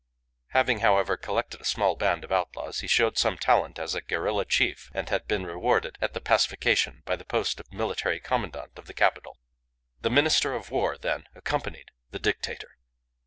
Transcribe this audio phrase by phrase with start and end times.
[0.47, 4.89] Having, however, collected a small band of outlaws, he showed some talent as guerilla chief
[4.95, 8.95] and had been rewarded at the pacification by the post of Military Commandant of the
[8.95, 9.37] capital.
[10.01, 12.77] The Minister of War, then, accompanied the Dictator.